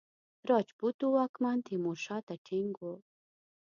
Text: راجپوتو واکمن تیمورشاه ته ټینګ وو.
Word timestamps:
راجپوتو 0.49 1.05
واکمن 1.17 1.57
تیمورشاه 1.67 2.19
ته 2.27 2.35
ټینګ 2.45 2.71
وو. 2.81 2.93